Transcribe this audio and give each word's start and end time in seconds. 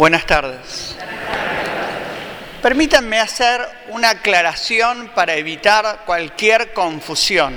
Buenas 0.00 0.24
tardes. 0.24 0.96
Permítanme 2.62 3.20
hacer 3.20 3.60
una 3.88 4.08
aclaración 4.08 5.10
para 5.14 5.34
evitar 5.34 6.04
cualquier 6.06 6.72
confusión. 6.72 7.52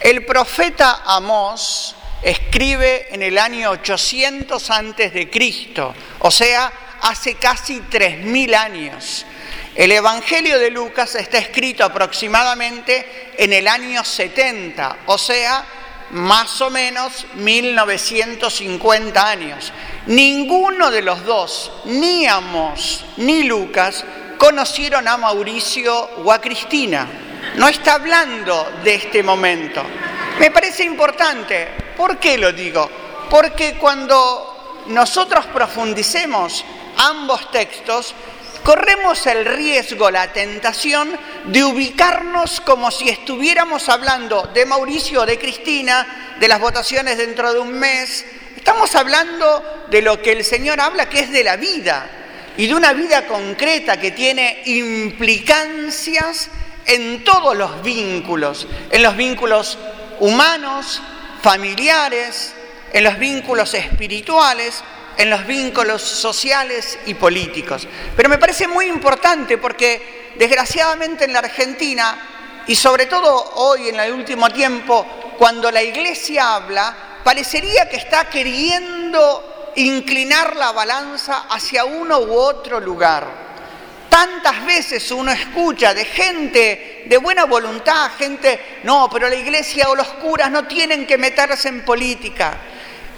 El 0.00 0.24
profeta 0.24 1.02
Amós 1.04 1.94
escribe 2.22 3.08
en 3.14 3.22
el 3.22 3.36
año 3.36 3.72
800 3.72 4.70
antes 4.70 5.12
de 5.12 5.28
Cristo, 5.28 5.94
o 6.20 6.30
sea, 6.30 6.72
hace 7.02 7.34
casi 7.34 7.80
3000 7.80 8.54
años. 8.54 9.26
El 9.74 9.92
Evangelio 9.92 10.58
de 10.58 10.70
Lucas 10.70 11.14
está 11.14 11.36
escrito 11.36 11.84
aproximadamente 11.84 13.32
en 13.36 13.52
el 13.52 13.68
año 13.68 14.02
70, 14.02 14.96
o 15.04 15.18
sea, 15.18 15.62
más 16.12 16.60
o 16.60 16.70
menos 16.70 17.26
1950 17.34 19.28
años. 19.28 19.72
Ninguno 20.06 20.90
de 20.90 21.02
los 21.02 21.24
dos, 21.24 21.72
ni 21.84 22.26
Amos 22.26 23.04
ni 23.16 23.44
Lucas, 23.44 24.04
conocieron 24.38 25.06
a 25.06 25.16
Mauricio 25.16 25.94
o 26.24 26.32
a 26.32 26.40
Cristina. 26.40 27.06
No 27.56 27.68
está 27.68 27.94
hablando 27.94 28.70
de 28.82 28.94
este 28.94 29.22
momento. 29.22 29.82
Me 30.38 30.50
parece 30.50 30.84
importante. 30.84 31.68
¿Por 31.96 32.18
qué 32.18 32.38
lo 32.38 32.52
digo? 32.52 32.88
Porque 33.28 33.76
cuando 33.78 34.84
nosotros 34.86 35.46
profundicemos 35.46 36.64
ambos 36.96 37.50
textos, 37.50 38.14
corremos 38.60 39.26
el 39.26 39.44
riesgo, 39.44 40.10
la 40.10 40.32
tentación 40.32 41.10
de 41.46 41.64
ubicarnos 41.64 42.60
como 42.60 42.90
si 42.90 43.08
estuviéramos 43.08 43.88
hablando 43.88 44.50
de 44.54 44.66
Mauricio 44.66 45.26
de 45.26 45.38
Cristina, 45.38 46.36
de 46.38 46.48
las 46.48 46.60
votaciones 46.60 47.18
dentro 47.18 47.52
de 47.52 47.58
un 47.58 47.72
mes. 47.72 48.24
Estamos 48.56 48.94
hablando 48.94 49.86
de 49.90 50.02
lo 50.02 50.20
que 50.22 50.32
el 50.32 50.44
Señor 50.44 50.80
habla, 50.80 51.08
que 51.08 51.20
es 51.20 51.30
de 51.30 51.44
la 51.44 51.56
vida, 51.56 52.08
y 52.56 52.66
de 52.66 52.74
una 52.74 52.92
vida 52.92 53.26
concreta 53.26 53.98
que 53.98 54.10
tiene 54.10 54.62
implicancias 54.66 56.50
en 56.86 57.24
todos 57.24 57.56
los 57.56 57.82
vínculos, 57.82 58.66
en 58.90 59.02
los 59.02 59.16
vínculos 59.16 59.78
humanos, 60.18 61.00
familiares, 61.42 62.52
en 62.92 63.04
los 63.04 63.18
vínculos 63.18 63.74
espirituales, 63.74 64.82
en 65.16 65.30
los 65.30 65.46
vínculos 65.46 66.02
sociales 66.02 66.98
y 67.06 67.14
políticos. 67.14 67.86
Pero 68.16 68.28
me 68.28 68.38
parece 68.38 68.66
muy 68.68 68.86
importante 68.86 69.58
porque 69.58 70.32
desgraciadamente 70.36 71.24
en 71.24 71.32
la 71.32 71.40
Argentina, 71.40 72.62
y 72.66 72.74
sobre 72.74 73.06
todo 73.06 73.52
hoy 73.56 73.88
en 73.88 74.00
el 74.00 74.12
último 74.12 74.50
tiempo, 74.50 75.06
cuando 75.38 75.70
la 75.70 75.82
Iglesia 75.82 76.56
habla, 76.56 77.20
parecería 77.24 77.88
que 77.88 77.96
está 77.96 78.28
queriendo 78.28 79.72
inclinar 79.76 80.56
la 80.56 80.72
balanza 80.72 81.46
hacia 81.48 81.84
uno 81.84 82.20
u 82.20 82.32
otro 82.32 82.80
lugar. 82.80 83.50
Tantas 84.08 84.66
veces 84.66 85.10
uno 85.12 85.30
escucha 85.30 85.94
de 85.94 86.04
gente 86.04 87.04
de 87.06 87.16
buena 87.16 87.44
voluntad, 87.44 88.10
gente, 88.18 88.80
no, 88.82 89.08
pero 89.10 89.28
la 89.28 89.36
iglesia 89.36 89.88
o 89.88 89.94
los 89.94 90.08
curas 90.14 90.50
no 90.50 90.66
tienen 90.66 91.06
que 91.06 91.16
meterse 91.16 91.68
en 91.68 91.84
política. 91.84 92.58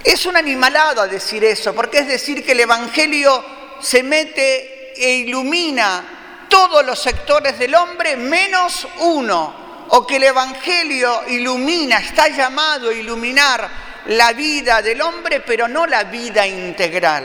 Es 0.05 0.27
una 0.27 0.41
animalada 0.41 1.07
decir 1.07 1.45
eso, 1.45 1.75
porque 1.75 1.99
es 1.99 2.09
decir 2.09 2.45
que 2.45 2.53
el 2.53 2.61
Evangelio 2.61 3.45
se 3.81 4.03
mete 4.03 4.93
e 4.97 5.11
ilumina 5.15 6.47
todos 6.49 6.85
los 6.85 6.99
sectores 6.99 7.59
del 7.59 7.75
hombre 7.75 8.17
menos 8.17 8.87
uno, 8.99 9.87
o 9.89 10.07
que 10.07 10.17
el 10.17 10.25
Evangelio 10.25 11.23
ilumina, 11.29 11.99
está 11.99 12.29
llamado 12.29 12.91
a 12.91 12.95
iluminar 12.95 13.69
la 14.07 14.33
vida 14.33 14.83
del 14.83 15.01
hombre, 15.03 15.41
pero 15.41 15.69
no 15.69 15.87
la 15.87 16.05
vida 16.05 16.47
integral. 16.47 17.25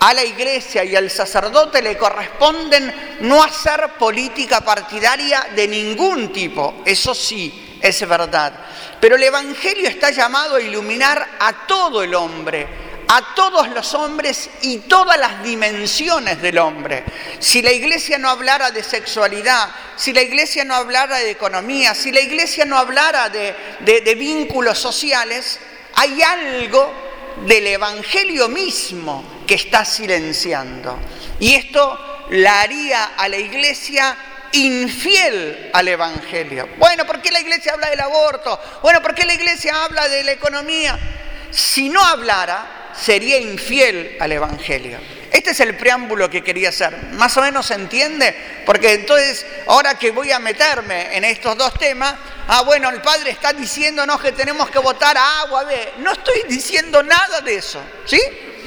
A 0.00 0.14
la 0.14 0.24
iglesia 0.24 0.84
y 0.84 0.96
al 0.96 1.10
sacerdote 1.10 1.82
le 1.82 1.98
corresponden 1.98 3.18
no 3.20 3.42
hacer 3.42 3.90
política 3.98 4.62
partidaria 4.62 5.48
de 5.54 5.68
ningún 5.68 6.32
tipo, 6.32 6.82
eso 6.84 7.14
sí, 7.14 7.65
es 7.80 8.08
verdad 8.08 8.52
pero 9.00 9.16
el 9.16 9.22
Evangelio 9.22 9.88
está 9.88 10.10
llamado 10.10 10.56
a 10.56 10.60
iluminar 10.60 11.36
a 11.38 11.66
todo 11.66 12.02
el 12.02 12.14
hombre, 12.14 12.66
a 13.08 13.34
todos 13.34 13.68
los 13.68 13.94
hombres 13.94 14.50
y 14.62 14.78
todas 14.78 15.18
las 15.18 15.42
dimensiones 15.42 16.40
del 16.40 16.58
hombre. 16.58 17.04
Si 17.38 17.62
la 17.62 17.72
iglesia 17.72 18.18
no 18.18 18.30
hablara 18.30 18.70
de 18.70 18.82
sexualidad, 18.82 19.68
si 19.96 20.12
la 20.12 20.22
iglesia 20.22 20.64
no 20.64 20.74
hablara 20.74 21.18
de 21.18 21.30
economía, 21.30 21.94
si 21.94 22.10
la 22.10 22.20
iglesia 22.20 22.64
no 22.64 22.78
hablara 22.78 23.28
de, 23.28 24.14
vínculos 24.18 24.78
sociales, 24.78 25.60
hay 25.94 26.22
algo 26.22 26.92
del 27.46 27.66
Evangelio 27.66 28.48
mismo 28.48 29.42
que 29.46 29.54
está 29.54 29.84
silenciando. 29.84 30.98
Y 31.38 31.54
esto 31.54 32.24
la 32.30 32.62
haría 32.62 33.12
a 33.16 33.28
la 33.28 33.36
iglesia 33.36 34.16
infiel 34.64 35.70
al 35.72 35.88
Evangelio. 35.88 36.68
Bueno, 36.78 37.04
¿por 37.06 37.20
qué 37.20 37.30
la 37.30 37.40
iglesia 37.40 37.72
habla 37.72 37.90
del 37.90 38.00
aborto? 38.00 38.60
Bueno, 38.82 39.02
¿por 39.02 39.14
qué 39.14 39.24
la 39.24 39.34
iglesia 39.34 39.84
habla 39.84 40.08
de 40.08 40.24
la 40.24 40.32
economía? 40.32 40.98
Si 41.50 41.88
no 41.88 42.04
hablara, 42.04 42.92
sería 42.98 43.38
infiel 43.38 44.16
al 44.20 44.32
Evangelio. 44.32 44.98
Este 45.30 45.50
es 45.50 45.60
el 45.60 45.76
preámbulo 45.76 46.30
que 46.30 46.42
quería 46.42 46.70
hacer. 46.70 46.96
¿Más 47.12 47.36
o 47.36 47.42
menos 47.42 47.66
se 47.66 47.74
entiende? 47.74 48.34
Porque 48.64 48.94
entonces, 48.94 49.44
ahora 49.66 49.98
que 49.98 50.10
voy 50.10 50.32
a 50.32 50.38
meterme 50.38 51.14
en 51.16 51.24
estos 51.24 51.56
dos 51.56 51.74
temas, 51.74 52.14
ah, 52.48 52.62
bueno, 52.62 52.88
el 52.90 53.02
Padre 53.02 53.32
está 53.32 53.52
diciéndonos 53.52 54.20
que 54.20 54.32
tenemos 54.32 54.70
que 54.70 54.78
votar 54.78 55.16
a 55.16 55.40
agua, 55.40 55.64
B. 55.64 55.94
No 55.98 56.12
estoy 56.12 56.44
diciendo 56.48 57.02
nada 57.02 57.40
de 57.40 57.56
eso, 57.56 57.82
¿sí? 58.06 58.20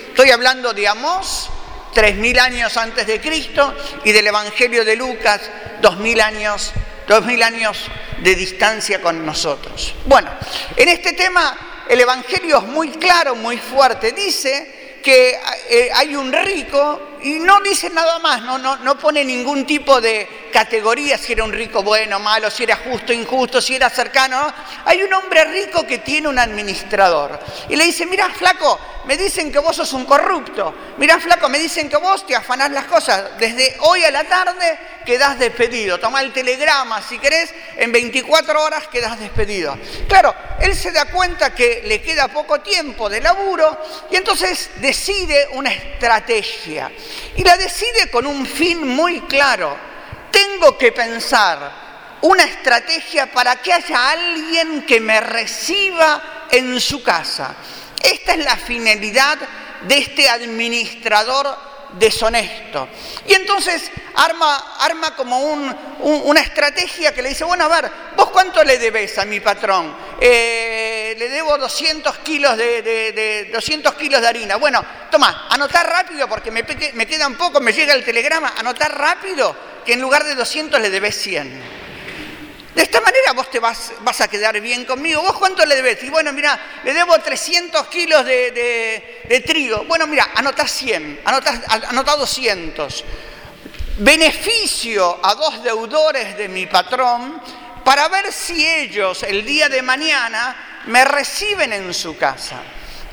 Estoy 0.09 0.31
hablando 0.31 0.73
de 0.73 0.88
Amós, 0.88 1.50
tres 1.94 2.16
mil 2.16 2.38
años 2.39 2.75
antes 2.77 3.05
de 3.07 3.19
Cristo, 3.19 3.75
y 4.03 4.11
del 4.11 4.27
Evangelio 4.27 4.85
de 4.85 4.95
Lucas, 4.95 5.41
dos 5.81 5.97
mil 5.97 6.22
años, 6.22 6.72
dos 7.07 7.25
mil 7.25 7.41
años 7.44 7.77
de 8.22 8.35
distancia 8.35 9.01
con 9.01 9.25
nosotros. 9.25 9.95
Bueno, 10.05 10.29
en 10.75 10.89
este 10.89 11.13
tema 11.13 11.85
el 11.89 12.00
Evangelio 12.00 12.59
es 12.59 12.63
muy 12.66 12.89
claro, 12.91 13.35
muy 13.35 13.57
fuerte. 13.57 14.11
Dice 14.11 15.00
que 15.03 15.39
eh, 15.69 15.89
hay 15.95 16.16
un 16.16 16.31
rico 16.31 17.17
y 17.22 17.39
no 17.39 17.61
dice 17.61 17.89
nada 17.89 18.19
más, 18.19 18.41
no, 18.44 18.57
no, 18.57 18.77
no 18.77 18.97
pone 18.97 19.25
ningún 19.25 19.66
tipo 19.66 20.00
de 20.00 20.27
categoría, 20.49 21.17
si 21.17 21.33
era 21.33 21.43
un 21.43 21.53
rico 21.53 21.83
bueno, 21.83 22.19
malo, 22.19 22.49
si 22.49 22.63
era 22.63 22.77
justo, 22.77 23.13
injusto, 23.13 23.61
si 23.61 23.75
era 23.75 23.89
cercano. 23.89 24.53
Hay 24.85 25.03
un 25.03 25.13
hombre 25.13 25.43
rico 25.45 25.85
que 25.85 25.99
tiene 25.99 26.27
un 26.27 26.39
administrador. 26.39 27.39
Y 27.69 27.75
le 27.75 27.85
dice, 27.85 28.05
mira, 28.05 28.29
flaco, 28.29 28.79
me 29.05 29.17
dicen 29.17 29.51
que 29.51 29.59
vos 29.59 29.75
sos 29.75 29.93
un 29.93 30.05
corrupto, 30.05 30.93
mira, 30.97 31.19
flaco, 31.19 31.49
me 31.49 31.57
dicen 31.57 31.89
que 31.89 31.97
vos 31.97 32.27
te 32.27 32.35
afanás 32.35 32.69
las 32.71 32.85
cosas, 32.85 33.39
desde 33.39 33.75
hoy 33.79 34.03
a 34.03 34.11
la 34.11 34.23
tarde 34.25 34.77
quedás 35.05 35.39
despedido, 35.39 35.99
toma 35.99 36.21
el 36.21 36.31
telegrama, 36.31 37.01
si 37.01 37.17
querés, 37.17 37.51
en 37.77 37.91
24 37.91 38.61
horas 38.61 38.88
quedás 38.88 39.19
despedido. 39.19 39.77
Claro, 40.07 40.35
él 40.59 40.75
se 40.75 40.91
da 40.91 41.05
cuenta 41.05 41.55
que 41.55 41.81
le 41.85 42.01
queda 42.01 42.27
poco 42.27 42.59
tiempo 42.61 43.09
de 43.09 43.21
laburo 43.21 43.79
y 44.11 44.17
entonces 44.17 44.69
decide 44.75 45.47
una 45.53 45.71
estrategia. 45.71 46.91
Y 47.35 47.43
la 47.43 47.57
decide 47.57 48.11
con 48.11 48.27
un 48.27 48.45
fin 48.45 48.85
muy 48.88 49.21
claro 49.21 49.88
tengo 50.31 50.78
que 50.78 50.91
pensar 50.91 51.90
una 52.22 52.44
estrategia 52.44 53.31
para 53.31 53.56
que 53.57 53.73
haya 53.73 54.12
alguien 54.12 54.85
que 54.85 55.00
me 55.00 55.19
reciba 55.22 56.47
en 56.51 56.79
su 56.79 57.01
casa. 57.01 57.56
Esta 58.01 58.34
es 58.34 58.44
la 58.44 58.56
finalidad 58.57 59.38
de 59.81 59.97
este 59.97 60.29
administrador 60.29 61.69
deshonesto. 61.94 62.88
Y 63.28 63.34
entonces 63.34 63.91
arma, 64.16 64.78
arma 64.79 65.16
como 65.16 65.39
una 66.01 66.41
estrategia 66.41 67.13
que 67.13 67.22
le 67.22 67.29
dice, 67.29 67.44
bueno, 67.44 67.66
a 67.66 67.68
ver, 67.68 67.91
¿vos 68.16 68.29
cuánto 68.29 68.63
le 68.63 68.78
debes 68.78 69.18
a 69.18 69.25
mi 69.25 69.39
patrón? 69.39 69.95
Eh, 70.19 71.15
le 71.18 71.30
debo 71.30 71.57
200 71.57 72.18
kilos 72.19 72.57
de, 72.57 73.50
200 73.51 73.94
kilos 73.95 74.21
de 74.21 74.27
harina. 74.27 74.57
Bueno, 74.57 74.83
toma, 75.09 75.48
anotar 75.50 75.88
rápido 75.89 76.27
porque 76.27 76.51
me, 76.51 76.63
me 76.94 77.07
queda 77.07 77.27
un 77.27 77.36
poco, 77.36 77.59
me 77.59 77.74
llega 77.74 77.94
el 77.94 78.03
telegrama, 78.03 78.53
anotar 78.57 78.95
rápido 78.98 79.69
que 79.89 79.94
en 79.94 80.01
lugar 80.01 80.24
de 80.24 80.36
200 80.36 80.80
le 80.81 80.91
debes 80.91 81.19
100. 81.19 81.51
De 82.75 82.83
esta 82.83 83.01
manera 83.01 83.33
vos 83.33 83.50
te 83.50 83.57
vas, 83.57 83.91
vas 84.01 84.21
a 84.21 84.27
quedar 84.27 84.62
bien 84.62 84.86
conmigo. 84.86 85.24
¿Vos 85.24 85.36
cuánto 85.36 85.65
le 85.65 85.75
debes? 85.75 86.03
Y 86.03 86.12
bueno, 86.12 86.31
mira, 86.31 86.59
le 86.83 86.94
debo 86.94 87.18
300 87.18 87.88
kilos 87.88 88.24
de, 88.24 89.44
trigo. 89.47 89.86
Bueno, 89.86 90.06
mira, 90.06 90.30
anotá 90.36 90.68
100, 90.68 91.21
anotá, 91.25 91.63
anotá 91.88 92.15
200. 92.18 93.03
Beneficio 93.97 95.19
a 95.24 95.33
dos 95.33 95.63
deudores 95.63 96.38
de 96.38 96.50
mi 96.50 96.68
patrón 96.68 97.41
para 97.83 98.09
ver 98.09 98.31
si 98.31 98.63
ellos 98.68 99.24
el 99.24 99.44
día 99.44 99.69
de 99.69 99.81
mañana 99.81 100.83
me 100.86 101.03
reciben 101.03 101.74
en 101.74 101.91
su 101.95 102.15
casa. 102.15 102.62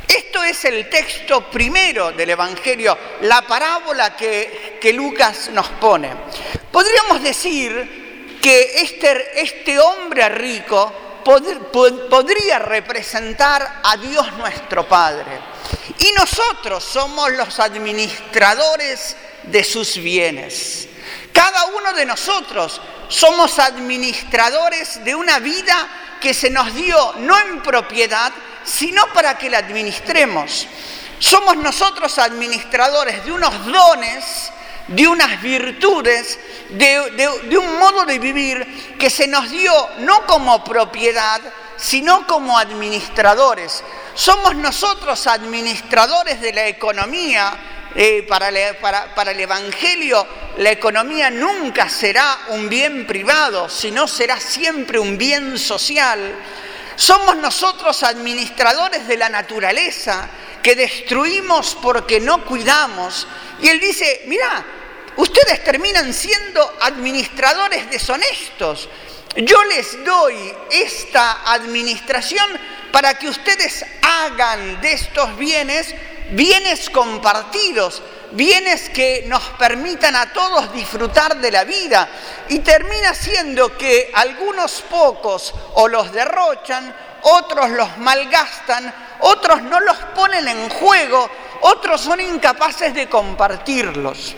Esto 0.07 0.45
es 0.45 0.65
el 0.65 0.89
texto 0.89 1.51
primero 1.51 2.13
del 2.13 2.31
Evangelio, 2.31 2.97
la 3.23 3.43
parábola 3.43 4.15
que, 4.15 4.66
que 4.87 4.93
Lucas 4.93 5.51
nos 5.53 5.67
pone. 5.81 6.13
Podríamos 6.71 7.21
decir 7.21 8.39
que 8.41 8.83
este, 8.83 9.43
este 9.43 9.81
hombre 9.81 10.29
rico 10.29 10.93
podría 11.25 12.61
representar 12.61 13.81
a 13.83 13.97
Dios 13.97 14.33
nuestro 14.35 14.89
Padre. 14.89 15.41
Y 15.99 16.13
nosotros 16.13 16.85
somos 16.85 17.33
los 17.33 17.59
administradores 17.59 19.17
de 19.43 19.65
sus 19.65 19.97
bienes. 19.97 20.87
Cada 21.33 21.65
uno 21.67 21.93
de 21.93 22.07
nosotros 22.07 22.81
somos 23.09 23.59
administradores 23.59 25.03
de 25.05 25.17
una 25.17 25.41
vida 25.41 26.17
que 26.21 26.33
se 26.33 26.49
nos 26.49 26.73
dio 26.73 27.15
no 27.19 27.37
en 27.41 27.61
propiedad, 27.61 28.31
sino 28.63 29.05
para 29.13 29.37
que 29.37 29.51
la 29.51 29.59
administremos. 29.59 30.69
Somos 31.19 31.57
nosotros 31.57 32.21
administradores 32.21 33.25
de 33.25 33.33
unos 33.33 33.67
dones, 33.67 34.53
de 34.89 35.09
unas 35.09 35.41
virtudes, 35.43 36.39
de, 36.71 37.59
un 37.59 37.79
modo 37.79 38.05
de 38.05 38.19
vivir 38.19 38.97
que 38.99 39.11
se 39.11 39.27
nos 39.27 39.51
dio 39.51 39.73
no 39.99 40.27
como 40.27 40.63
propiedad, 40.65 41.41
sino 41.77 42.27
como 42.27 42.59
administradores. 42.59 43.83
Somos 44.15 44.55
nosotros 44.57 45.27
administradores 45.27 46.41
de 46.41 46.53
la 46.53 46.67
economía. 46.67 47.73
Eh, 47.99 48.27
para, 48.29 48.51
para 49.15 49.31
el 49.31 49.41
Evangelio 49.41 50.27
la 50.59 50.71
economía 50.71 51.31
nunca 51.31 51.89
será 51.89 52.41
un 52.49 52.69
bien 52.69 53.07
privado, 53.07 53.71
sino 53.71 54.07
será 54.07 54.39
siempre 54.39 54.99
un 54.99 55.17
bien 55.17 55.59
social. 55.59 56.35
Somos 56.95 57.37
nosotros 57.37 58.03
administradores 58.03 59.07
de 59.07 59.17
la 59.17 59.29
naturaleza 59.29 60.29
que 60.63 60.75
destruimos 60.75 61.77
porque 61.81 62.21
no 62.21 62.45
cuidamos. 62.45 63.27
Y 63.61 63.69
él 63.69 63.81
dice, 63.81 64.23
mira, 64.27 64.65
ustedes 65.17 65.63
terminan 65.65 66.13
siendo 66.13 66.77
administradores 66.81 67.91
deshonestos. 67.91 68.89
Yo 69.37 69.63
les 69.65 70.05
doy 70.05 70.55
esta 70.71 71.53
administración 71.53 72.47
para 72.91 73.19
que 73.19 73.29
ustedes 73.29 73.85
hagan 74.03 74.81
de 74.81 74.93
estos 74.93 75.37
bienes 75.37 75.95
bienes 76.31 76.91
compartidos, 76.91 78.03
bienes 78.33 78.89
que 78.91 79.25
nos 79.27 79.43
permitan 79.51 80.17
a 80.17 80.33
todos 80.33 80.73
disfrutar 80.73 81.37
de 81.37 81.51
la 81.51 81.65
vida. 81.65 82.09
Y 82.49 82.61
termina 82.61 83.15
siendo 83.15 83.77
que 83.77 84.11
algunos 84.15 84.83
pocos 84.83 85.55
o 85.75 85.89
los 85.89 86.13
derrochan, 86.13 86.95
otros 87.23 87.71
los 87.71 87.99
malgastan, 87.99 88.93
otros 89.21 89.63
no 89.63 89.81
los 89.81 89.97
ponen 90.15 90.47
en 90.49 90.69
juego, 90.69 91.29
otros 91.63 92.01
son 92.01 92.21
incapaces 92.21 92.95
de 92.95 93.09
compartirlos. 93.09 94.35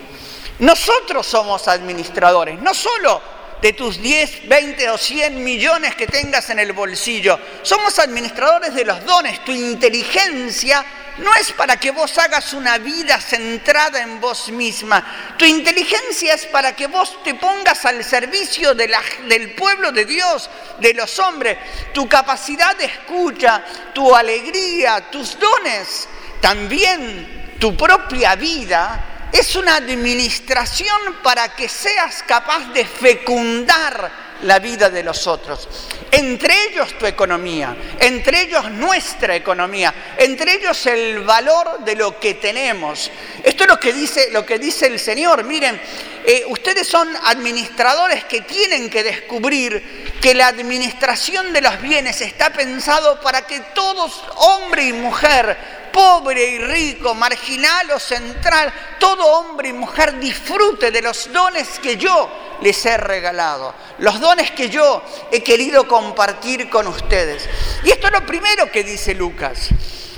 Nosotros 0.59 1.27
somos 1.27 1.69
administradores, 1.69 2.61
no 2.61 2.75
solo 2.75 3.21
de 3.63 3.73
tus 3.73 4.01
10, 4.01 4.49
20 4.49 4.91
o 4.91 4.99
100 4.99 5.43
millones 5.43 5.95
que 5.95 6.07
tengas 6.07 6.51
en 6.51 6.59
el 6.59 6.73
bolsillo, 6.73 7.39
somos 7.63 7.99
administradores 7.99 8.75
de 8.75 8.85
los 8.85 9.05
dones, 9.05 9.45
tu 9.45 9.53
inteligencia 9.53 10.85
no 11.19 11.35
es 11.35 11.53
para 11.53 11.77
que 11.77 11.91
vos 11.91 12.17
hagas 12.19 12.53
una 12.53 12.79
vida 12.79 13.21
centrada 13.21 14.01
en 14.01 14.21
vos 14.21 14.49
misma. 14.51 15.35
Tu 15.37 15.45
inteligencia 15.45 16.35
es 16.35 16.47
para 16.47 16.75
que 16.77 16.87
vos 16.87 17.23
te 17.25 17.35
pongas 17.35 17.85
al 17.85 18.05
servicio 18.05 18.75
del 18.75 19.55
pueblo 19.57 19.91
de 19.91 20.05
Dios, 20.05 20.49
de 20.79 20.95
los 20.95 21.19
hombres. 21.19 21.59
Tu 21.93 22.09
capacidad 22.09 22.77
de 22.77 22.85
escucha, 22.85 23.65
tu 23.93 24.15
alegría, 24.15 25.11
tus 25.11 25.37
dones, 25.39 26.09
también 26.41 27.57
tu 27.59 27.77
propia 27.77 28.37
vida, 28.37 29.18
es 29.33 29.57
una 29.57 29.77
administración 29.77 31.17
para 31.23 31.55
que 31.55 31.69
seas 31.69 32.23
capaz 32.27 32.73
de 32.73 32.85
fecundar 32.85 34.28
la 34.43 34.59
vida 34.59 34.91
de 34.91 35.03
los 35.03 35.27
otros. 35.27 35.69
Entre 36.11 36.55
ellos 36.69 36.97
tu 36.99 37.07
economía, 37.07 37.77
entre 37.99 38.43
ellos 38.43 38.71
nuestra 38.71 39.35
economía, 39.37 39.95
entre 40.17 40.55
ellos 40.55 40.87
el 40.87 41.21
valor 41.21 41.81
de 41.81 41.97
lo 41.97 42.19
que 42.19 42.35
tenemos. 42.35 43.11
Esto 43.43 43.65
es 43.65 43.69
lo 43.69 43.79
que 43.79 43.93
dice, 43.93 44.31
lo 44.31 44.45
que 44.47 44.59
dice 44.59 44.87
el 44.87 44.99
Señor. 44.99 45.45
Miren, 45.45 45.81
eh, 46.25 46.45
ustedes 46.49 46.87
son 46.87 47.09
administradores 47.25 48.25
que 48.25 48.43
tienen 48.43 48.91
que 48.91 49.03
descubrir 49.03 50.19
que 50.21 50.35
la 50.35 50.49
administración 50.49 51.53
de 51.53 51.61
los 51.61 51.81
bienes 51.81 52.21
está 52.21 52.51
pensado 52.51 53.21
para 53.21 53.43
que 53.43 53.61
todos, 53.75 54.25
hombre 54.37 54.85
y 54.85 54.93
mujer, 54.93 55.57
pobre 55.93 56.51
y 56.51 56.59
rico, 56.59 57.15
marginal 57.15 57.91
o 57.93 57.99
central, 57.99 58.73
todo 58.99 59.25
hombre 59.27 59.69
y 59.69 59.73
mujer 59.73 60.19
disfrute 60.19 60.91
de 60.91 61.03
los 61.03 61.33
dones 61.33 61.79
que 61.81 61.97
yo 61.97 62.31
les 62.61 62.85
he 62.87 62.97
regalado, 62.97 63.75
los 63.99 64.21
dones 64.21 64.51
que 64.53 64.69
yo 64.69 65.03
he 65.31 65.43
querido 65.43 65.87
compartir 65.87 66.71
con 66.71 66.87
ustedes. 66.87 67.49
Y 67.85 67.91
esto 67.91 68.07
es 68.07 68.13
lo 68.13 68.25
primero 68.25 68.71
que 68.71 68.85
dice 68.85 69.15
Lucas. 69.15 69.69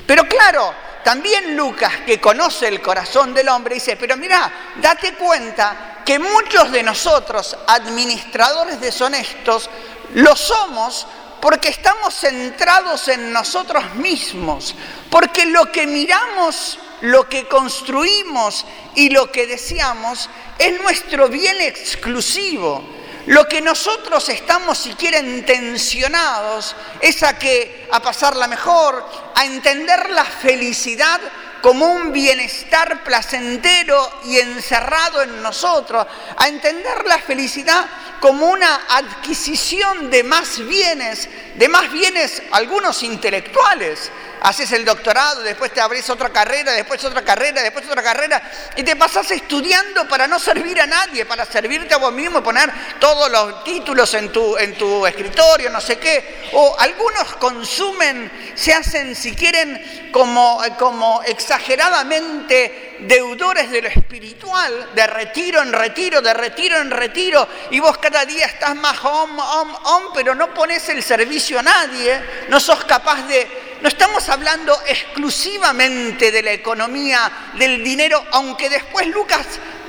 Pero 0.06 0.24
claro, 0.26 0.74
también 1.04 1.56
Lucas, 1.56 1.92
que 2.04 2.20
conoce 2.20 2.68
el 2.68 2.82
corazón 2.82 3.32
del 3.32 3.48
hombre, 3.48 3.76
dice, 3.76 3.96
pero 3.96 4.16
mira, 4.16 4.52
date 4.76 5.14
cuenta 5.14 6.02
que 6.04 6.18
muchos 6.18 6.70
de 6.72 6.82
nosotros, 6.82 7.56
administradores 7.66 8.80
deshonestos, 8.80 9.70
lo 10.14 10.36
somos 10.36 11.06
porque 11.40 11.68
estamos 11.68 12.14
centrados 12.14 13.08
en 13.08 13.32
nosotros 13.32 13.94
mismos, 13.94 14.74
porque 15.08 15.46
lo 15.46 15.72
que 15.72 15.86
miramos, 15.86 16.78
lo 17.00 17.28
que 17.28 17.48
construimos 17.48 18.66
y 18.94 19.08
lo 19.08 19.32
que 19.32 19.46
deseamos 19.46 20.28
es 20.58 20.80
nuestro 20.82 21.28
bien 21.28 21.60
exclusivo. 21.62 22.99
Lo 23.26 23.46
que 23.46 23.60
nosotros 23.60 24.28
estamos 24.28 24.78
siquiera 24.78 25.18
intencionados 25.18 26.74
es 27.00 27.22
a 27.22 27.38
que 27.38 27.86
a 27.92 28.00
pasarla 28.00 28.46
mejor, 28.48 29.04
a 29.34 29.44
entender 29.44 30.10
la 30.10 30.24
felicidad 30.24 31.20
como 31.60 31.86
un 31.86 32.12
bienestar 32.12 33.04
placentero 33.04 34.20
y 34.24 34.38
encerrado 34.38 35.22
en 35.22 35.42
nosotros, 35.42 36.06
a 36.36 36.48
entender 36.48 37.04
la 37.06 37.18
felicidad 37.18 37.86
como 38.20 38.46
una 38.46 38.86
adquisición 38.88 40.10
de 40.10 40.22
más 40.22 40.58
bienes, 40.58 41.28
de 41.56 41.68
más 41.68 41.90
bienes, 41.90 42.42
algunos 42.52 43.02
intelectuales. 43.02 44.10
Haces 44.42 44.72
el 44.72 44.84
doctorado, 44.84 45.42
después 45.42 45.72
te 45.72 45.80
abrís 45.80 46.08
otra 46.08 46.30
carrera, 46.30 46.72
después 46.72 47.04
otra 47.04 47.22
carrera, 47.22 47.62
después 47.62 47.86
otra 47.86 48.02
carrera, 48.02 48.42
y 48.76 48.82
te 48.82 48.96
pasas 48.96 49.30
estudiando 49.30 50.08
para 50.08 50.26
no 50.26 50.38
servir 50.38 50.80
a 50.80 50.86
nadie, 50.86 51.26
para 51.26 51.44
servirte 51.44 51.94
a 51.94 51.98
vos 51.98 52.12
mismo, 52.12 52.42
poner 52.42 52.70
todos 52.98 53.30
los 53.30 53.64
títulos 53.64 54.14
en 54.14 54.32
tu, 54.32 54.56
en 54.56 54.74
tu 54.76 55.06
escritorio, 55.06 55.68
no 55.70 55.80
sé 55.80 55.98
qué. 55.98 56.48
O 56.54 56.74
algunos 56.78 57.36
consumen, 57.36 58.52
se 58.54 58.72
hacen, 58.72 59.14
si 59.14 59.34
quieren, 59.34 60.10
como, 60.12 60.62
como 60.78 61.22
exageradamente 61.22 62.96
deudores 63.00 63.70
de 63.70 63.82
lo 63.82 63.88
espiritual, 63.88 64.90
de 64.94 65.06
retiro 65.06 65.62
en 65.62 65.72
retiro, 65.72 66.20
de 66.20 66.34
retiro 66.34 66.78
en 66.78 66.90
retiro, 66.90 67.46
y 67.70 67.80
vos 67.80 67.98
cada 67.98 68.24
día 68.24 68.46
estás 68.46 68.74
más 68.76 68.98
om, 69.04 69.38
om, 69.38 69.74
om, 69.84 70.02
pero 70.14 70.34
no 70.34 70.52
pones 70.54 70.88
el 70.88 71.02
servicio 71.02 71.58
a 71.58 71.62
nadie, 71.62 72.20
no 72.48 72.58
sos 72.58 72.84
capaz 72.84 73.26
de... 73.26 73.69
No 73.80 73.88
estamos 73.88 74.28
hablando 74.28 74.78
exclusivamente 74.86 76.30
de 76.30 76.42
la 76.42 76.52
economía, 76.52 77.50
del 77.54 77.82
dinero, 77.82 78.24
aunque 78.32 78.68
después 78.68 79.06
Lucas 79.06 79.46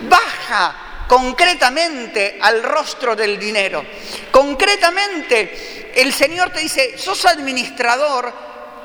baja 0.09 1.05
concretamente 1.07 2.37
al 2.41 2.63
rostro 2.63 3.15
del 3.15 3.37
dinero. 3.37 3.85
Concretamente, 4.31 5.91
el 5.95 6.13
Señor 6.13 6.51
te 6.51 6.61
dice, 6.61 6.97
sos 6.97 7.25
administrador, 7.25 8.33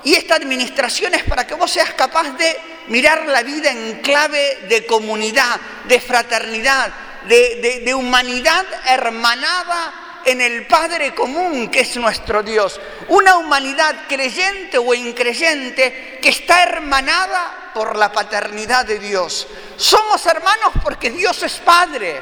y 0.02 0.14
esta 0.14 0.34
administración 0.34 1.14
es 1.14 1.22
para 1.24 1.46
que 1.46 1.54
vos 1.54 1.70
seas 1.70 1.94
capaz 1.94 2.30
de 2.36 2.56
mirar 2.88 3.26
la 3.26 3.42
vida 3.42 3.70
en 3.70 4.00
clave 4.02 4.66
de 4.68 4.86
comunidad, 4.86 5.60
de 5.88 6.00
fraternidad, 6.00 6.92
de, 7.26 7.94
humanidad 7.94 8.64
hermanada 8.86 10.05
en 10.26 10.40
el 10.40 10.66
Padre 10.66 11.14
común 11.14 11.70
que 11.70 11.80
es 11.80 11.96
nuestro 11.96 12.42
Dios. 12.42 12.80
Una 13.08 13.36
humanidad 13.36 14.06
creyente 14.08 14.76
o 14.76 14.92
increyente 14.92 16.18
que 16.20 16.28
está 16.28 16.64
hermanada 16.64 17.70
por 17.72 17.96
la 17.96 18.10
paternidad 18.10 18.84
de 18.84 18.98
Dios. 18.98 19.46
Somos 19.76 20.26
hermanos 20.26 20.72
porque 20.82 21.10
Dios 21.10 21.42
es 21.44 21.54
Padre. 21.58 22.20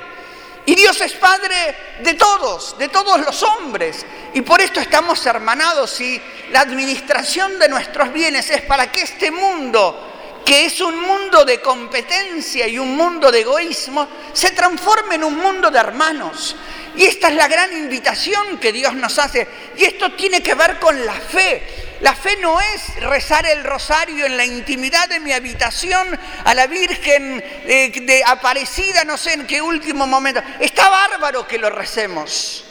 Y 0.67 0.75
Dios 0.75 1.01
es 1.01 1.13
Padre 1.13 1.77
de 2.03 2.15
todos, 2.15 2.77
de 2.79 2.89
todos 2.89 3.21
los 3.21 3.43
hombres. 3.43 4.05
Y 4.35 4.43
por 4.43 4.61
esto 4.61 4.81
estamos 4.81 5.25
hermanados 5.25 5.99
y 6.01 6.21
la 6.51 6.61
administración 6.61 7.59
de 7.59 7.69
nuestros 7.69 8.13
bienes 8.13 8.51
es 8.51 8.63
para 8.63 8.91
que 8.93 9.03
este 9.03 9.31
mundo, 9.31 10.43
que 10.45 10.67
es 10.67 10.81
un 10.81 11.01
mundo 11.01 11.45
de 11.45 11.61
competencia 11.61 12.67
y 12.67 12.79
un 12.79 12.97
mundo 12.97 13.31
de 13.31 13.41
egoísmo, 13.41 14.09
se 14.33 14.51
transforme 14.51 15.15
en 15.15 15.25
un 15.25 15.37
mundo 15.37 15.71
de 15.71 15.79
hermanos. 15.79 16.57
Y 16.97 17.05
esta 17.05 17.29
es 17.29 17.35
la 17.35 17.49
gran 17.49 17.73
invitación 17.73 18.59
que 18.59 18.73
Dios 18.73 18.95
nos 18.95 19.19
hace. 19.19 19.47
Y 19.77 19.85
esto 19.85 20.13
tiene 20.13 20.43
que 20.43 20.55
ver 20.55 20.79
con 20.79 21.05
la 21.05 21.15
fe. 21.15 21.63
La 22.01 22.15
fe 22.15 22.37
no 22.37 22.61
es 22.61 23.01
rezar 23.01 23.47
el 23.47 23.65
rosario 23.65 24.27
en 24.27 24.37
la 24.37 24.45
intimidad 24.45 25.09
de 25.09 25.21
mi 25.21 25.33
habitación 25.33 26.19
a 26.45 26.55
la 26.55 26.67
Virgen 26.67 27.43
eh, 27.67 27.93
de 28.03 28.23
Aparecida, 28.25 29.05
no 29.05 29.17
sé 29.17 29.33
en 29.33 29.47
qué 29.47 29.63
último 29.63 30.07
momento. 30.07 30.43
Está 30.61 30.89
bárbaro 30.89 31.49
que 31.49 31.59
lo 31.59 31.71
recemos. 31.71 32.65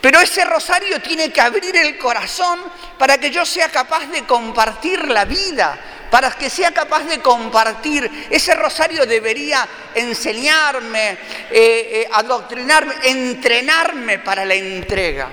Pero 0.00 0.20
ese 0.20 0.44
rosario 0.44 1.00
tiene 1.00 1.32
que 1.32 1.40
abrir 1.40 1.74
el 1.76 1.96
corazón 1.96 2.60
para 2.98 3.16
que 3.16 3.30
yo 3.30 3.46
sea 3.46 3.70
capaz 3.70 4.04
de 4.08 4.24
compartir 4.24 5.08
la 5.08 5.24
vida, 5.24 5.78
para 6.10 6.30
que 6.32 6.50
sea 6.50 6.72
capaz 6.72 7.04
de 7.04 7.20
compartir. 7.20 8.28
Ese 8.30 8.54
rosario 8.54 9.06
debería 9.06 9.66
enseñarme, 9.94 11.10
eh, 11.10 11.18
eh, 11.50 12.08
adoctrinarme, 12.12 12.94
entrenarme 13.02 14.18
para 14.18 14.44
la 14.44 14.54
entrega. 14.54 15.28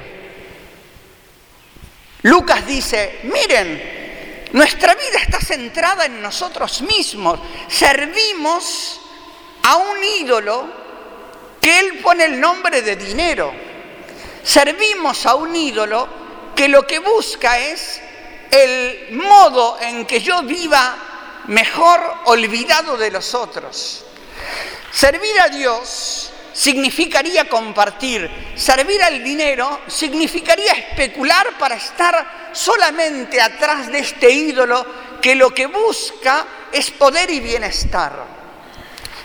Lucas 2.23 2.67
dice, 2.67 3.19
miren, 3.23 4.49
nuestra 4.53 4.93
vida 4.95 5.19
está 5.21 5.39
centrada 5.39 6.05
en 6.05 6.21
nosotros 6.21 6.81
mismos. 6.81 7.39
Servimos 7.67 9.01
a 9.63 9.77
un 9.77 10.03
ídolo 10.19 10.81
que 11.59 11.79
él 11.79 11.99
pone 11.99 12.25
el 12.25 12.39
nombre 12.39 12.81
de 12.81 12.95
dinero. 12.95 13.53
Servimos 14.43 15.25
a 15.25 15.35
un 15.35 15.55
ídolo 15.55 16.07
que 16.55 16.67
lo 16.67 16.85
que 16.85 16.99
busca 16.99 17.59
es 17.59 18.01
el 18.51 19.07
modo 19.11 19.77
en 19.79 20.05
que 20.05 20.19
yo 20.19 20.43
viva 20.43 20.95
mejor 21.47 21.99
olvidado 22.25 22.97
de 22.97 23.09
los 23.09 23.33
otros. 23.33 24.03
Servir 24.91 25.39
a 25.39 25.47
Dios 25.47 26.31
significaría 26.53 27.47
compartir. 27.47 28.29
Servir 28.55 29.01
al 29.01 29.23
dinero 29.23 29.81
significaría 29.87 30.73
especular 30.73 31.57
para 31.57 31.75
estar 31.75 32.49
solamente 32.51 33.41
atrás 33.41 33.87
de 33.91 33.99
este 33.99 34.29
ídolo 34.29 34.85
que 35.21 35.35
lo 35.35 35.53
que 35.53 35.67
busca 35.67 36.45
es 36.71 36.91
poder 36.91 37.29
y 37.31 37.39
bienestar. 37.39 38.41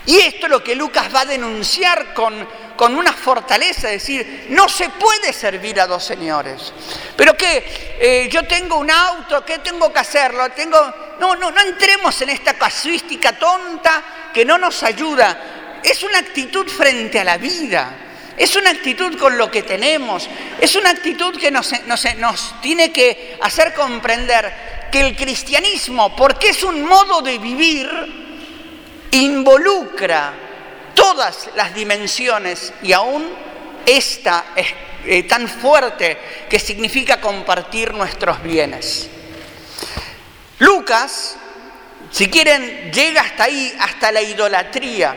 Y 0.06 0.18
esto 0.18 0.46
es 0.46 0.50
lo 0.50 0.62
que 0.62 0.76
Lucas 0.76 1.12
va 1.12 1.22
a 1.22 1.26
denunciar 1.26 2.14
con, 2.14 2.48
con 2.76 2.94
una 2.94 3.12
fortaleza, 3.12 3.88
decir, 3.88 4.46
no 4.50 4.68
se 4.68 4.90
puede 4.90 5.32
servir 5.32 5.80
a 5.80 5.86
dos 5.86 6.04
señores. 6.04 6.72
Pero 7.16 7.36
que 7.36 7.96
eh, 7.98 8.28
yo 8.30 8.46
tengo 8.46 8.76
un 8.76 8.90
auto, 8.90 9.44
¿qué 9.44 9.58
tengo 9.58 9.92
que 9.92 9.98
hacerlo? 9.98 10.48
Tengo... 10.50 10.78
No, 11.18 11.34
no, 11.34 11.50
no 11.50 11.60
entremos 11.62 12.20
en 12.20 12.28
esta 12.28 12.54
casuística 12.54 13.32
tonta 13.32 14.30
que 14.34 14.44
no 14.44 14.58
nos 14.58 14.82
ayuda. 14.82 15.80
Es 15.82 16.02
una 16.02 16.18
actitud 16.18 16.68
frente 16.68 17.18
a 17.18 17.24
la 17.24 17.38
vida. 17.38 17.96
Es 18.36 18.54
una 18.54 18.70
actitud 18.70 19.18
con 19.18 19.38
lo 19.38 19.50
que 19.50 19.62
tenemos, 19.62 20.28
es 20.60 20.76
una 20.76 20.90
actitud 20.90 21.38
que 21.40 21.50
nos, 21.50 21.72
nos, 22.18 22.60
tiene 22.60 22.92
que 22.92 23.38
hacer 23.40 23.72
comprender 23.72 24.88
que 24.92 25.00
el 25.00 25.16
cristianismo, 25.16 26.14
porque 26.14 26.50
es 26.50 26.62
un 26.62 26.84
modo 26.84 27.22
de 27.22 27.38
vivir, 27.38 27.88
involucra 29.12 30.45
todas 31.06 31.50
las 31.54 31.72
dimensiones 31.72 32.72
y 32.82 32.92
aún 32.92 33.28
esta 33.86 34.46
es 34.56 34.66
eh, 35.04 35.22
tan 35.22 35.46
fuerte 35.46 36.18
que 36.50 36.58
significa 36.58 37.20
compartir 37.20 37.94
nuestros 37.94 38.42
bienes. 38.42 39.08
Lucas, 40.58 41.36
si 42.10 42.28
quieren, 42.28 42.90
llega 42.92 43.20
hasta 43.20 43.44
ahí, 43.44 43.72
hasta 43.78 44.10
la 44.10 44.20
idolatría. 44.20 45.16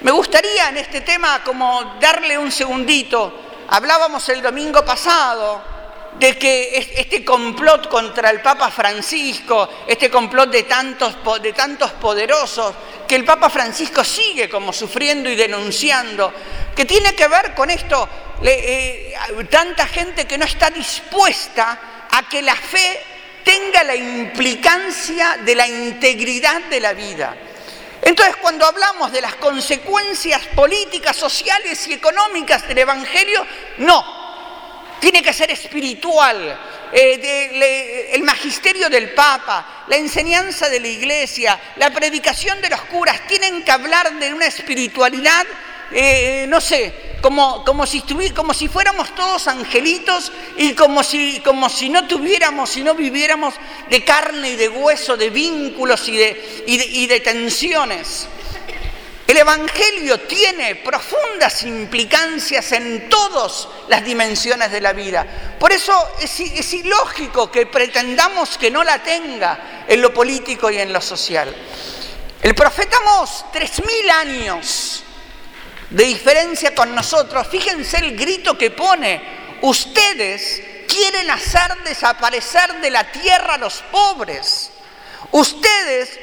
Me 0.00 0.10
gustaría 0.10 0.70
en 0.70 0.78
este 0.78 1.02
tema 1.02 1.44
como 1.44 1.98
darle 2.00 2.38
un 2.38 2.50
segundito. 2.50 3.38
Hablábamos 3.68 4.26
el 4.30 4.40
domingo 4.40 4.86
pasado 4.86 5.75
de 6.18 6.38
que 6.38 6.92
este 6.96 7.24
complot 7.24 7.88
contra 7.88 8.30
el 8.30 8.40
Papa 8.40 8.70
Francisco, 8.70 9.68
este 9.86 10.10
complot 10.10 10.50
de 10.50 10.62
tantos, 10.62 11.16
de 11.42 11.52
tantos 11.52 11.92
poderosos, 11.92 12.74
que 13.06 13.16
el 13.16 13.24
Papa 13.24 13.50
Francisco 13.50 14.02
sigue 14.02 14.48
como 14.48 14.72
sufriendo 14.72 15.28
y 15.28 15.36
denunciando, 15.36 16.32
que 16.74 16.84
tiene 16.84 17.14
que 17.14 17.28
ver 17.28 17.54
con 17.54 17.70
esto, 17.70 18.08
eh, 18.42 19.14
tanta 19.50 19.86
gente 19.86 20.26
que 20.26 20.38
no 20.38 20.46
está 20.46 20.70
dispuesta 20.70 22.06
a 22.10 22.28
que 22.28 22.40
la 22.42 22.56
fe 22.56 23.02
tenga 23.44 23.84
la 23.84 23.94
implicancia 23.94 25.38
de 25.44 25.54
la 25.54 25.68
integridad 25.68 26.62
de 26.62 26.80
la 26.80 26.94
vida. 26.94 27.36
Entonces, 28.02 28.36
cuando 28.36 28.66
hablamos 28.66 29.12
de 29.12 29.20
las 29.20 29.34
consecuencias 29.36 30.40
políticas, 30.54 31.16
sociales 31.16 31.86
y 31.88 31.92
económicas 31.92 32.66
del 32.68 32.78
Evangelio, 32.78 33.46
no, 33.78 34.25
tiene 35.00 35.22
que 35.22 35.32
ser 35.32 35.50
espiritual. 35.50 36.58
Eh, 36.92 38.10
el 38.12 38.22
magisterio 38.22 38.88
del 38.88 39.10
Papa, 39.10 39.84
la 39.88 39.96
enseñanza 39.96 40.68
de 40.68 40.80
la 40.80 40.88
Iglesia, 40.88 41.58
la 41.76 41.90
predicación 41.90 42.60
de 42.60 42.70
los 42.70 42.80
curas, 42.82 43.26
tienen 43.26 43.62
que 43.62 43.70
hablar 43.70 44.18
de 44.18 44.32
una 44.32 44.46
espiritualidad, 44.46 45.44
eh, 45.92 46.46
no 46.48 46.60
sé, 46.60 47.16
como, 47.20 47.64
como, 47.64 47.86
si 47.86 48.02
si 48.54 48.68
fuéramos 48.68 49.14
todos 49.14 49.48
angelitos 49.48 50.32
y 50.56 50.74
como 50.74 51.02
si, 51.02 51.40
como 51.44 51.68
si 51.68 51.88
no 51.88 52.06
tuviéramos, 52.06 52.70
si 52.70 52.82
no 52.82 52.94
viviéramos 52.94 53.54
de 53.90 54.04
carne 54.04 54.50
y 54.50 54.56
de 54.56 54.68
hueso, 54.68 55.16
de 55.16 55.30
vínculos 55.30 56.08
y 56.08 56.16
de, 56.16 56.64
y 56.66 57.06
de 57.06 57.20
tensiones. 57.20 58.28
El 59.26 59.38
Evangelio 59.38 60.20
tiene 60.20 60.76
profundas 60.76 61.64
implicancias 61.64 62.70
en 62.70 63.08
todas 63.08 63.66
las 63.88 64.04
dimensiones 64.04 64.70
de 64.70 64.80
la 64.80 64.92
vida. 64.92 65.26
Por 65.58 65.72
eso 65.72 65.92
es, 66.20 66.72
ilógico 66.72 67.50
que 67.50 67.66
pretendamos 67.66 68.56
que 68.56 68.70
no 68.70 68.84
la 68.84 69.02
tenga 69.02 69.84
en 69.88 70.00
lo 70.00 70.14
político 70.14 70.70
y 70.70 70.78
en 70.78 70.92
lo 70.92 71.00
social. 71.00 71.52
El 72.40 72.54
profeta 72.54 73.00
Mos, 73.00 73.46
tres 73.52 73.82
mil 73.84 74.10
años 74.10 75.02
de 75.90 76.04
diferencia 76.04 76.72
con 76.72 76.94
nosotros, 76.94 77.48
fíjense 77.48 77.96
el 77.96 78.16
grito 78.16 78.56
que 78.56 78.70
pone, 78.70 79.58
ustedes 79.62 80.62
quieren 80.86 81.28
hacer 81.30 81.82
desaparecer 81.82 82.80
de 82.80 82.90
la 82.90 83.10
tierra 83.10 83.54
a 83.54 83.58
los 83.58 83.82
pobres. 83.90 84.70
Ustedes 85.32 86.16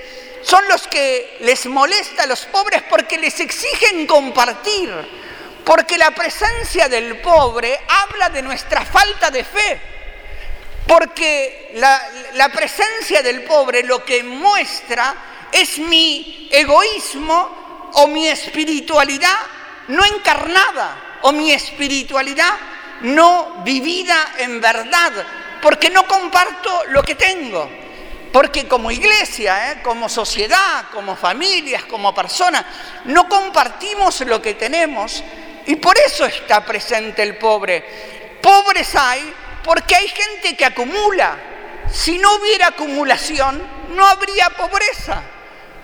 son 0.44 0.68
los 0.68 0.88
que 0.88 1.38
les 1.42 1.66
molesta 1.66 2.24
a 2.24 2.28
los 2.28 2.46
pobres 2.46 2.84
porque 2.90 3.18
les 3.18 3.40
exigen 3.40 4.06
compartir, 4.06 4.92
porque 5.64 5.98
la 5.98 6.12
presencia 6.12 6.90
del 6.90 7.22
pobre 7.22 7.80
habla 7.88 8.30
de 8.30 8.42
nuestra 8.42 8.86
falta 8.86 9.32
de 9.32 9.44
fe, 9.44 9.82
porque 10.86 11.72
la, 11.76 12.50
presencia 12.50 13.22
del 13.22 13.44
pobre 13.44 13.84
lo 13.84 14.04
que 14.04 14.24
muestra 14.24 15.16
es 15.52 15.80
mi 15.80 16.50
egoísmo 16.52 17.92
o 17.94 18.08
mi 18.08 18.28
espiritualidad 18.28 19.38
no 19.88 20.04
encarnada 20.04 21.20
o 21.22 21.32
mi 21.32 21.52
espiritualidad 21.52 22.54
no 23.02 23.62
vivida 23.64 24.34
en 24.38 24.60
verdad, 24.60 25.12
porque 25.62 25.90
no 25.90 26.06
comparto 26.06 26.84
lo 26.90 27.02
que 27.02 27.16
tengo. 27.16 27.83
Porque 28.34 28.68
como 28.68 28.90
iglesia, 28.90 29.72
¿eh? 29.72 29.82
como 29.84 30.10
sociedad, 30.10 30.86
como 30.92 31.16
familias, 31.16 31.84
como 31.84 32.16
personas, 32.16 32.66
no 33.06 33.30
compartimos 33.30 34.22
lo 34.22 34.42
que 34.42 34.56
tenemos 34.56 35.24
y 35.68 35.76
por 35.76 35.96
eso 36.00 36.26
está 36.26 36.66
presente 36.66 37.22
el 37.22 37.38
pobre. 37.38 38.40
Pobres 38.42 38.96
hay 38.96 39.32
porque 39.64 39.96
hay 39.96 40.08
gente 40.08 40.58
que 40.58 40.66
acumula. 40.66 41.38
Si 41.92 42.18
no 42.18 42.38
hubiera 42.38 42.70
acumulación, 42.70 43.62
no 43.90 44.08
habría 44.08 44.50
pobreza, 44.50 45.22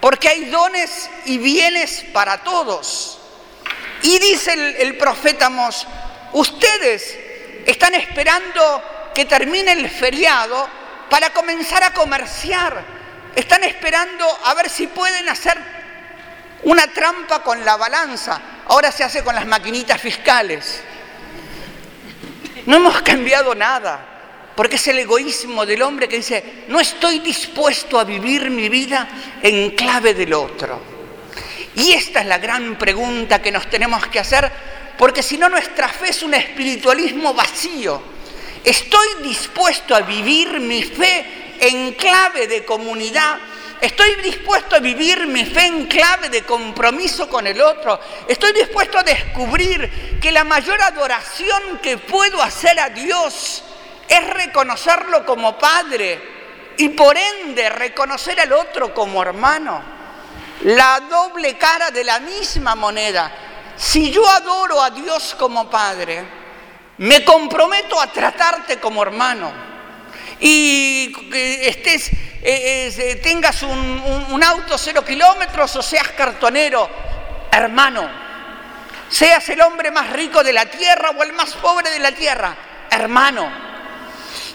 porque 0.01 0.29
hay 0.29 0.45
dones 0.45 1.07
y 1.25 1.37
bienes 1.37 2.03
para 2.11 2.39
todos. 2.39 3.19
Y 4.01 4.17
dice 4.17 4.53
el, 4.53 4.75
el 4.77 4.97
profeta 4.97 5.51
Mos, 5.51 5.85
ustedes 6.33 7.15
están 7.67 7.93
esperando 7.93 8.81
que 9.13 9.25
termine 9.25 9.73
el 9.73 9.87
feriado 9.87 10.78
para 11.09 11.31
comenzar 11.31 11.83
a 11.83 11.93
comerciar. 11.93 12.83
Están 13.35 13.63
esperando 13.63 14.25
a 14.45 14.53
ver 14.53 14.69
si 14.69 14.87
pueden 14.87 15.27
hacer 15.29 15.57
una 16.63 16.87
trampa 16.87 17.41
con 17.41 17.63
la 17.63 17.77
balanza. 17.77 18.41
Ahora 18.67 18.91
se 18.91 19.03
hace 19.03 19.23
con 19.23 19.35
las 19.35 19.45
maquinitas 19.45 19.99
fiscales. 19.99 20.81
No 22.65 22.77
hemos 22.77 23.01
cambiado 23.01 23.55
nada, 23.55 24.53
porque 24.55 24.75
es 24.75 24.87
el 24.87 24.99
egoísmo 24.99 25.65
del 25.65 25.81
hombre 25.81 26.07
que 26.07 26.17
dice, 26.17 26.65
no 26.67 26.79
estoy 26.79 27.19
dispuesto 27.19 27.99
a 27.99 28.03
vivir 28.03 28.49
mi 28.49 28.69
vida 28.69 29.07
en 29.41 29.71
clave 29.71 30.13
del 30.13 30.33
otro. 30.33 30.81
Y 31.75 31.93
esta 31.93 32.21
es 32.21 32.25
la 32.25 32.37
gran 32.37 32.77
pregunta 32.77 33.41
que 33.41 33.51
nos 33.51 33.69
tenemos 33.69 34.05
que 34.07 34.19
hacer, 34.19 34.51
porque 34.97 35.23
si 35.23 35.37
no 35.37 35.47
nuestra 35.47 35.87
fe 35.87 36.09
es 36.09 36.21
un 36.23 36.33
espiritualismo 36.33 37.33
vacío 37.33 38.18
Estoy 38.63 39.07
dispuesto 39.23 39.95
a 39.95 40.01
vivir 40.01 40.59
mi 40.59 40.83
fe 40.83 41.55
en 41.59 41.93
clave 41.93 42.47
de 42.47 42.65
comunidad. 42.65 43.37
Estoy 43.79 44.15
dispuesto 44.15 44.75
a 44.75 44.79
vivir 44.79 45.25
mi 45.27 45.45
fe 45.45 45.67
en 45.67 45.85
clave 45.87 46.29
de 46.29 46.43
compromiso 46.43 47.29
con 47.29 47.47
el 47.47 47.61
otro. 47.61 47.99
Estoy 48.27 48.51
dispuesto 48.51 48.99
a 48.99 49.03
descubrir 49.03 50.19
que 50.21 50.31
la 50.31 50.43
mayor 50.43 50.81
adoración 50.81 51.79
que 51.81 51.97
puedo 51.97 52.41
hacer 52.41 52.77
a 52.79 52.89
Dios 52.89 53.63
es 54.07 54.29
reconocerlo 54.31 55.25
como 55.25 55.57
Padre 55.57 56.19
y 56.77 56.89
por 56.89 57.17
ende 57.17 57.69
reconocer 57.69 58.39
al 58.41 58.51
otro 58.51 58.93
como 58.93 59.21
hermano. 59.21 59.81
La 60.63 60.99
doble 61.09 61.57
cara 61.57 61.91
de 61.91 62.03
la 62.03 62.19
misma 62.19 62.75
moneda. 62.75 63.31
Si 63.77 64.11
yo 64.11 64.27
adoro 64.27 64.81
a 64.81 64.89
Dios 64.89 65.35
como 65.39 65.69
Padre, 65.69 66.38
me 66.99 67.23
comprometo 67.23 67.99
a 67.99 68.11
tratarte 68.11 68.77
como 68.77 69.01
hermano. 69.01 69.51
Y 70.39 71.11
que 71.29 71.67
estés, 71.67 72.11
eh, 72.41 72.93
eh, 72.97 73.19
tengas 73.21 73.63
un, 73.63 74.25
un 74.29 74.43
auto 74.43 74.77
cero 74.77 75.03
kilómetros 75.03 75.75
o 75.75 75.81
seas 75.81 76.09
cartonero, 76.09 76.89
hermano. 77.51 78.09
Seas 79.09 79.47
el 79.49 79.61
hombre 79.61 79.91
más 79.91 80.11
rico 80.11 80.43
de 80.43 80.53
la 80.53 80.65
tierra 80.65 81.11
o 81.17 81.23
el 81.23 81.33
más 81.33 81.53
pobre 81.55 81.89
de 81.89 81.99
la 81.99 82.11
tierra, 82.11 82.55
hermano. 82.91 83.51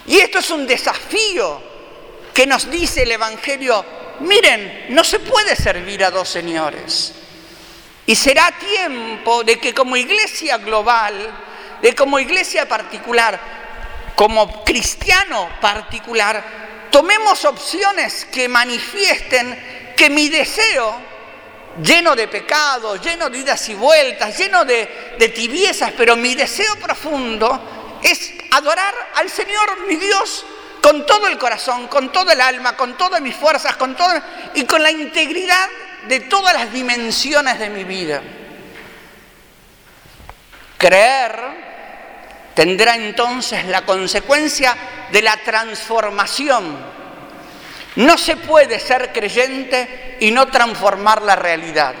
Y 0.07 0.17
esto 0.17 0.39
es 0.39 0.49
un 0.49 0.65
desafío 0.65 1.61
que 2.33 2.45
nos 2.45 2.69
dice 2.69 3.03
el 3.03 3.11
Evangelio. 3.11 3.83
Miren, 4.21 4.85
no 4.89 5.03
se 5.03 5.19
puede 5.19 5.55
servir 5.55 6.03
a 6.03 6.11
dos 6.11 6.29
señores. 6.29 7.13
Y 8.05 8.15
será 8.15 8.51
tiempo 8.51 9.43
de 9.43 9.59
que 9.59 9.73
como 9.73 9.97
iglesia 9.97 10.57
global 10.59 11.44
de 11.81 11.95
como 11.95 12.19
iglesia 12.19 12.67
particular, 12.67 13.39
como 14.15 14.63
cristiano 14.63 15.49
particular, 15.59 16.43
tomemos 16.89 17.43
opciones 17.45 18.25
que 18.25 18.47
manifiesten 18.47 19.93
que 19.95 20.09
mi 20.09 20.29
deseo, 20.29 20.95
lleno 21.81 22.15
de 22.15 22.27
pecados, 22.27 23.01
lleno 23.01 23.29
de 23.29 23.39
idas 23.39 23.67
y 23.69 23.75
vueltas, 23.75 24.37
lleno 24.37 24.63
de, 24.63 24.85
tibiezas, 25.35 25.91
pero 25.97 26.15
mi 26.15 26.35
deseo 26.35 26.75
profundo 26.77 27.99
es 28.01 28.33
adorar 28.51 28.93
al 29.15 29.29
Señor, 29.29 29.85
mi 29.87 29.95
Dios, 29.95 30.45
con 30.81 31.05
todo 31.05 31.27
el 31.27 31.37
corazón, 31.37 31.87
con 31.87 32.11
todo 32.11 32.31
el 32.31 32.39
alma, 32.39 32.77
con 32.77 32.95
todas 32.95 33.19
mis 33.21 33.35
fuerzas, 33.35 33.75
con 33.75 33.95
todo 33.95 34.13
y 34.53 34.65
con 34.65 34.83
la 34.83 34.91
integridad 34.91 35.67
de 36.07 36.21
todas 36.21 36.53
las 36.53 36.71
dimensiones 36.71 37.57
de 37.59 37.69
mi 37.69 37.83
vida. 37.83 38.21
Creer 40.77 41.64
tendrá 42.55 42.95
entonces 42.95 43.65
la 43.65 43.85
consecuencia 43.85 44.75
de 45.11 45.21
la 45.21 45.37
transformación. 45.37 46.95
No 47.97 48.17
se 48.17 48.37
puede 48.37 48.79
ser 48.79 49.13
creyente 49.13 50.17
y 50.19 50.31
no 50.31 50.47
transformar 50.47 51.21
la 51.21 51.35
realidad. 51.35 51.93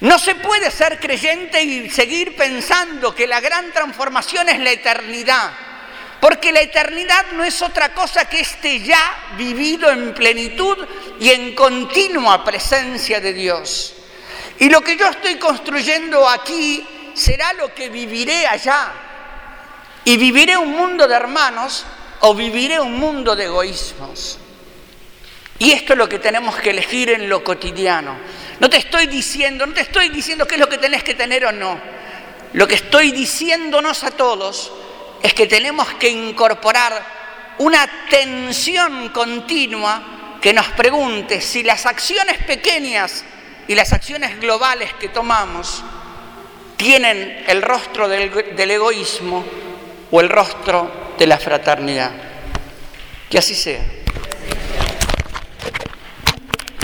No 0.00 0.18
se 0.18 0.34
puede 0.34 0.70
ser 0.70 0.98
creyente 0.98 1.62
y 1.62 1.90
seguir 1.90 2.34
pensando 2.34 3.14
que 3.14 3.26
la 3.26 3.40
gran 3.40 3.70
transformación 3.70 4.48
es 4.48 4.58
la 4.58 4.70
eternidad, 4.70 5.50
porque 6.20 6.52
la 6.52 6.60
eternidad 6.60 7.26
no 7.32 7.44
es 7.44 7.60
otra 7.60 7.92
cosa 7.92 8.26
que 8.26 8.40
este 8.40 8.80
ya 8.80 9.34
vivido 9.36 9.90
en 9.90 10.14
plenitud 10.14 10.78
y 11.20 11.30
en 11.30 11.54
continua 11.54 12.42
presencia 12.42 13.20
de 13.20 13.34
Dios. 13.34 13.94
Y 14.58 14.70
lo 14.70 14.80
que 14.80 14.96
yo 14.96 15.06
estoy 15.06 15.36
construyendo 15.36 16.26
aquí 16.26 16.86
será 17.14 17.52
lo 17.54 17.74
que 17.74 17.90
viviré 17.90 18.46
allá, 18.46 19.09
y 20.04 20.16
viviré 20.16 20.56
un 20.56 20.72
mundo 20.72 21.06
de 21.06 21.14
hermanos 21.14 21.84
o 22.20 22.34
viviré 22.34 22.80
un 22.80 22.98
mundo 22.98 23.36
de 23.36 23.44
egoísmos. 23.44 24.38
Y 25.58 25.72
esto 25.72 25.92
es 25.92 25.98
lo 25.98 26.08
que 26.08 26.18
tenemos 26.18 26.56
que 26.56 26.70
elegir 26.70 27.10
en 27.10 27.28
lo 27.28 27.44
cotidiano. 27.44 28.16
No 28.60 28.70
te 28.70 28.78
estoy 28.78 29.06
diciendo, 29.06 29.66
no 29.66 29.74
te 29.74 29.82
estoy 29.82 30.08
diciendo 30.08 30.46
qué 30.46 30.54
es 30.54 30.60
lo 30.60 30.68
que 30.68 30.78
tenés 30.78 31.04
que 31.04 31.14
tener 31.14 31.44
o 31.44 31.52
no. 31.52 31.78
Lo 32.54 32.66
que 32.66 32.76
estoy 32.76 33.10
diciéndonos 33.10 34.02
a 34.04 34.10
todos 34.10 34.72
es 35.22 35.34
que 35.34 35.46
tenemos 35.46 35.86
que 35.94 36.08
incorporar 36.08 37.02
una 37.58 37.86
tensión 38.08 39.10
continua 39.10 40.38
que 40.40 40.54
nos 40.54 40.66
pregunte 40.68 41.42
si 41.42 41.62
las 41.62 41.84
acciones 41.84 42.38
pequeñas 42.44 43.24
y 43.68 43.74
las 43.74 43.92
acciones 43.92 44.40
globales 44.40 44.94
que 44.94 45.08
tomamos 45.08 45.82
tienen 46.76 47.44
el 47.46 47.60
rostro 47.60 48.08
del, 48.08 48.56
del 48.56 48.70
egoísmo 48.70 49.44
o 50.10 50.20
el 50.20 50.28
rostro 50.28 50.90
de 51.18 51.26
la 51.26 51.38
fraternidad. 51.38 52.10
Que 53.28 53.38
así 53.38 53.54
sea. 53.54 53.99